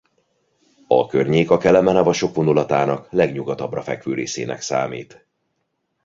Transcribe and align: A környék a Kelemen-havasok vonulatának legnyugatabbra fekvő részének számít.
A 0.87 1.05
környék 1.05 1.51
a 1.51 1.57
Kelemen-havasok 1.57 2.35
vonulatának 2.35 3.11
legnyugatabbra 3.11 3.81
fekvő 3.81 4.13
részének 4.13 4.61
számít. 4.61 5.25